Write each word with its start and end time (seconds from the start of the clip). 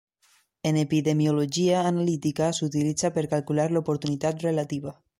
En 0.69 0.79
epidemiologia 0.83 1.83
analítica 1.91 2.49
s'utilitza 2.61 3.15
per 3.19 3.27
calcular 3.37 3.71
l'oportunitat 3.77 4.47
relativa. 4.51 5.01